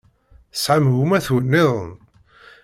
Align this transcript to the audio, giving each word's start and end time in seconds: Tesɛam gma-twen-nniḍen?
Tesɛam 0.53 0.85
gma-twen-nniḍen? 0.97 1.91